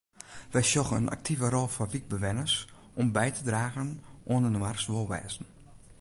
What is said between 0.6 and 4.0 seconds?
sjogge in aktive rol foar wykbewenners om by te dragen